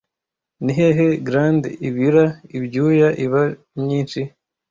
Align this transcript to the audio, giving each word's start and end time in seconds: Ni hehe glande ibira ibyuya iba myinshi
Ni 0.63 0.71
hehe 0.79 1.05
glande 1.25 1.69
ibira 1.87 2.25
ibyuya 2.57 3.09
iba 3.25 3.41
myinshi 3.81 4.19